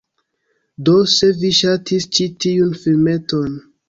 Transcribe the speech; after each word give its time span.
Do, 0.87 0.95
se 1.15 1.29
vi 1.41 1.51
ŝatis 1.57 2.07
ĉi 2.19 2.25
tiun 2.47 2.73
filmeton.. 2.85 3.61